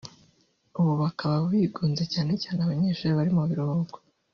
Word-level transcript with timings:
ubu 0.79 0.93
bakaba 1.01 1.35
bigunze 1.51 2.03
cyane 2.13 2.33
cyane 2.41 2.59
abanyeshuli 2.61 3.15
bari 3.17 3.31
mu 3.37 3.43
biruhuko 3.49 3.97